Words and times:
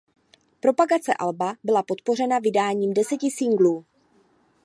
Propagace 0.61 1.11
alba 1.19 1.55
byla 1.63 1.83
podpořena 1.83 2.39
vydáním 2.39 2.93
deseti 2.93 3.31
singlů. 3.31 3.85